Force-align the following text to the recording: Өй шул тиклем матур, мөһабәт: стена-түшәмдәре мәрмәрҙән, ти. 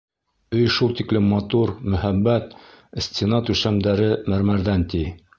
Өй 0.59 0.63
шул 0.75 0.93
тиклем 0.99 1.25
матур, 1.33 1.73
мөһабәт: 1.95 2.55
стена-түшәмдәре 3.07 4.09
мәрмәрҙән, 4.35 4.87
ти. 4.95 5.03